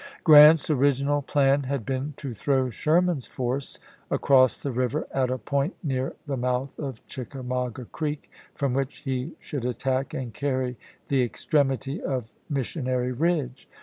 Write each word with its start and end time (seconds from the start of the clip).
^pfsT"" 0.01 0.23
Grant's 0.23 0.69
original 0.71 1.21
plan 1.21 1.61
had 1.61 1.85
been 1.85 2.15
to 2.17 2.33
throw 2.33 2.71
Sher 2.71 3.03
man's 3.03 3.27
force 3.27 3.79
across 4.09 4.57
the 4.57 4.71
river 4.71 5.05
at 5.13 5.29
a 5.29 5.37
point 5.37 5.75
near 5.83 6.15
the 6.25 6.37
mouth 6.37 6.79
of 6.79 7.05
Chickamauga 7.05 7.85
Creek, 7.85 8.31
from 8.55 8.73
which 8.73 9.03
he 9.05 9.35
should 9.39 9.63
attack 9.63 10.15
and 10.15 10.33
carry 10.33 10.75
the 11.09 11.21
extremity 11.21 12.01
of 12.01 12.33
Mis 12.49 12.69
sionary 12.69 13.13
Eidge. 13.15 13.67